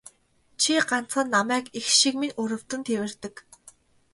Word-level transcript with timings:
Чи 0.61 0.71
ганцхан 0.89 1.27
намайг 1.33 1.65
эх 1.79 1.85
шиг 1.99 2.15
минь 2.21 2.37
өрөвдөн 2.41 2.81
тэвэрдэг. 2.87 3.33